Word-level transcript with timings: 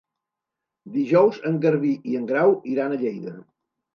Dijous 0.93 1.37
en 1.51 1.59
Garbí 1.67 1.93
i 2.13 2.17
en 2.21 2.25
Grau 2.33 2.57
iran 2.77 2.95
a 2.95 2.97
Lleida. 3.05 3.35